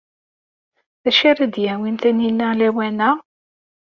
[1.03, 3.11] D acu ara d-yawin Taninna lawan-a?